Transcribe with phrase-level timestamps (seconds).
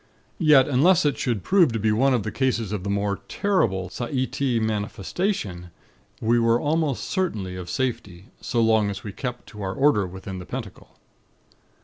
[0.39, 3.87] Yet, unless it should prove to be one of the cases of the more terrible
[3.87, 5.69] Saiitii Manifestation,
[6.19, 10.39] we were almost certain of safety, so long as we kept to our order within
[10.39, 10.97] the Pentacle.